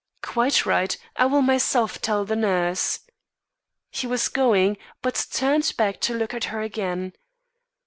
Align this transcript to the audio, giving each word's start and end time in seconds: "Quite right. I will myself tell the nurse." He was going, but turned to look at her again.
"Quite 0.23 0.65
right. 0.65 0.97
I 1.15 1.27
will 1.27 1.43
myself 1.43 2.01
tell 2.01 2.25
the 2.25 2.35
nurse." 2.35 3.01
He 3.91 4.07
was 4.07 4.29
going, 4.29 4.79
but 5.03 5.27
turned 5.31 5.65
to 5.65 6.13
look 6.15 6.33
at 6.33 6.45
her 6.45 6.61
again. 6.63 7.13